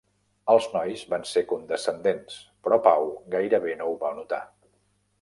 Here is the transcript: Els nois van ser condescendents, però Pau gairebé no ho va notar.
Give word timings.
Els 0.53 0.67
nois 0.71 1.03
van 1.11 1.27
ser 1.33 1.43
condescendents, 1.51 2.39
però 2.65 2.83
Pau 2.91 3.15
gairebé 3.37 3.81
no 3.83 3.93
ho 3.93 3.97
va 4.07 4.15
notar. 4.21 4.45